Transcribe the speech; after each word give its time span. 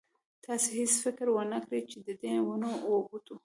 تاسې 0.45 0.69
هېڅ 0.79 0.93
فکر 1.03 1.27
ونه 1.31 1.57
کړ 1.67 1.73
چې 1.91 1.97
ددې 2.07 2.35
ونو 2.47 2.71
او 2.87 2.93
بوټو. 3.07 3.35